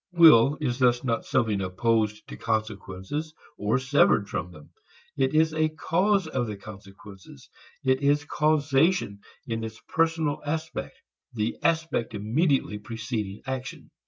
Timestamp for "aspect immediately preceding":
11.61-13.43